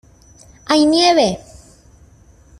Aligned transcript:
¡hay 0.65 0.87
nieve! 0.87 1.39